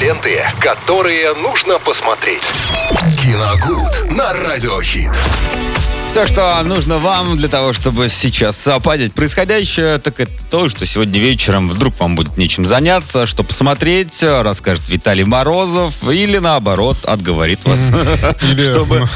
[0.00, 2.42] Ленты, которые нужно посмотреть.
[3.20, 5.10] Киногуд на Радиохит.
[6.08, 11.18] Все, что нужно вам для того, чтобы сейчас понять происходящее, так это то, что сегодня
[11.18, 17.80] вечером вдруг вам будет нечем заняться, что посмотреть, расскажет Виталий Морозов, или наоборот, отговорит вас,
[18.62, 19.08] чтобы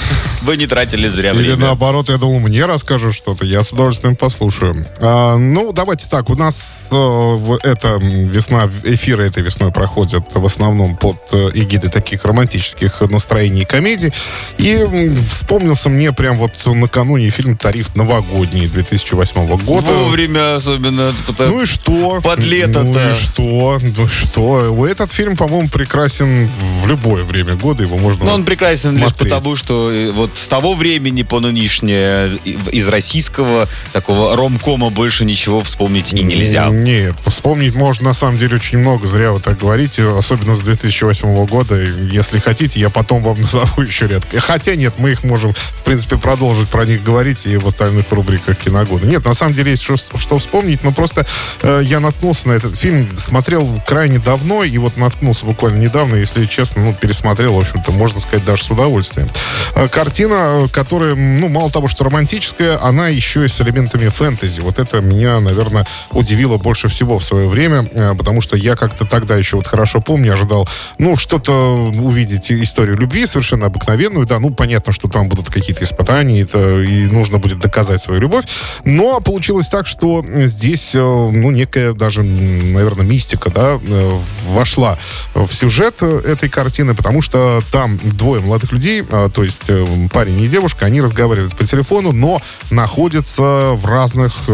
[0.43, 1.57] вы не тратили зря Или время.
[1.57, 3.45] наоборот, я думал, мне расскажут что-то.
[3.45, 4.85] Я с удовольствием послушаю.
[5.01, 6.31] А, ну, давайте так.
[6.31, 7.35] У нас э,
[7.65, 13.65] эта весна, эфиры этой весной проходят в основном под э, эгидой таких романтических настроений и
[13.65, 14.13] комедий.
[14.59, 14.85] И
[15.31, 19.65] вспомнился мне прям вот накануне фильм «Тариф новогодний» 2008 года.
[19.93, 21.13] Вовремя особенно.
[21.39, 22.21] Ну и что?
[22.23, 22.83] Под лето-то.
[22.85, 23.81] Ну и что?
[23.97, 24.87] Ну что?
[24.87, 26.49] Этот фильм, по-моему, прекрасен
[26.83, 27.83] в любое время года.
[27.83, 29.31] Его можно Но он прекрасен лишь смотреть.
[29.31, 35.25] потому, что э, вот с того времени по нынешнее э, из российского такого ромкома больше
[35.25, 36.69] ничего вспомнить и нельзя.
[36.69, 39.07] Нет, вспомнить можно на самом деле очень много.
[39.07, 41.81] Зря вы так говорите, особенно с 2008 года.
[41.81, 44.25] Если хотите, я потом вам назову еще ряд.
[44.39, 48.59] Хотя нет, мы их можем, в принципе, продолжить про них говорить и в остальных рубриках
[48.59, 49.07] киногода.
[49.07, 51.27] Нет, на самом деле есть что, что вспомнить, но просто
[51.63, 56.47] э, я наткнулся на этот фильм, смотрел крайне давно, и вот наткнулся буквально недавно, если
[56.47, 59.29] честно, ну, пересмотрел, в общем-то, можно сказать, даже с удовольствием.
[59.75, 59.89] Э,
[60.23, 64.61] Картина, которая, ну, мало того, что романтическая, она еще и с элементами фэнтези.
[64.61, 69.05] Вот это меня, наверное, удивило больше всего в свое время, э, потому что я как-то
[69.05, 74.51] тогда еще вот хорошо помню, ожидал, ну, что-то увидеть историю любви совершенно обыкновенную, да, ну,
[74.51, 78.45] понятно, что там будут какие-то испытания, это, и нужно будет доказать свою любовь,
[78.85, 85.01] но получилось так, что здесь, э, ну, некая даже, наверное, мистика, да, э, вошла
[85.35, 90.49] в сюжет этой картины, потому что там двое молодых людей, то есть э, парень и
[90.49, 94.53] девушка, они разговаривают по телефону, но находятся в разных э,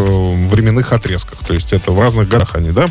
[0.49, 2.87] временных отрезках, то есть это в разных годах они, да,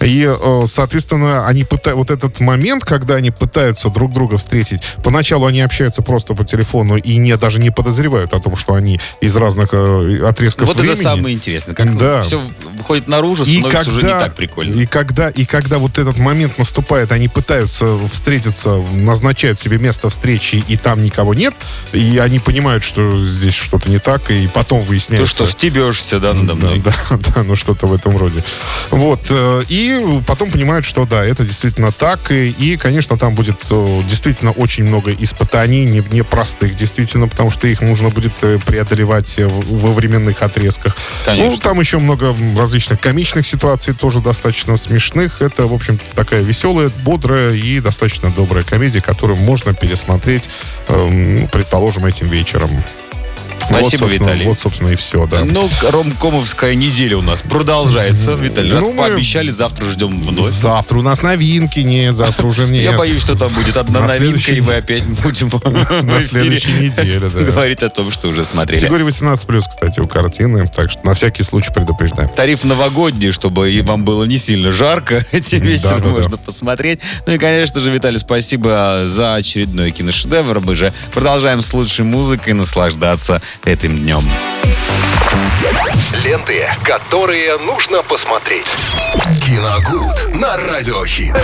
[0.00, 5.46] и, э, соответственно, они пытаются, вот этот момент, когда они пытаются друг друга встретить, поначалу
[5.46, 9.36] они общаются просто по телефону и не, даже не подозревают о том, что они из
[9.36, 10.94] разных э, отрезков Вот времени.
[10.94, 11.74] это самое интересное.
[11.74, 12.20] Как Да.
[12.20, 12.40] все
[12.76, 14.80] выходит наружу, И становится уже когда, не так прикольно.
[14.80, 20.62] И когда, и когда вот этот момент наступает, они пытаются встретиться, назначают себе место встречи,
[20.66, 21.54] и там никого нет,
[21.92, 25.26] и они понимают, что здесь что-то не так, и потом Ты выясняется...
[25.34, 26.78] что, стебешься, да, надо мной?
[26.80, 28.42] Да, да, да, ну что-то в этом роде.
[28.90, 29.20] Вот.
[29.28, 32.30] э, И потом понимают, что да, это действительно так.
[32.30, 37.66] И, и, конечно, там будет э, действительно очень много испытаний, не- непростых, действительно, потому что
[37.66, 40.96] их нужно будет э, преодолевать во временных отрезках.
[41.24, 41.50] Конечно.
[41.50, 45.42] Ну, там еще много различных комичных ситуаций, тоже достаточно смешных.
[45.42, 50.48] Это, в общем, такая веселая, бодрая и достаточно добрая комедия, которую можно пересмотреть,
[50.88, 51.48] эм,
[51.90, 53.09] предположим, этим вечером.
[53.70, 54.46] Спасибо, вот, собственно, Виталий.
[54.46, 55.44] Вот, собственно, и все, да.
[55.44, 58.32] Ну, ромкомовская неделя у нас продолжается.
[58.32, 60.50] Виталий, раз Ну, мы- пообещали, завтра ждем вновь.
[60.50, 62.82] Завтра у нас новинки, нет, завтра уже нет.
[62.84, 65.50] Я боюсь, что там будет одна На новинка, следующей- и мы опять будем
[66.06, 67.40] На следующей неделе, да.
[67.40, 68.80] говорить о том, что уже смотрели.
[68.80, 72.28] Категория 18+, кстати, у картины, так что на всякий случай предупреждаем.
[72.30, 75.24] Тариф новогодний, чтобы и вам было не сильно жарко.
[75.32, 76.10] Этим вечером Да-да-да.
[76.14, 77.00] можно посмотреть.
[77.26, 80.60] Ну и, конечно же, Виталий, спасибо за очередной киношедевр.
[80.60, 84.22] Мы же продолжаем с лучшей музыкой наслаждаться этим днем.
[86.22, 88.66] Ленты, которые нужно посмотреть.
[89.44, 91.34] Киногуд на Радиохит.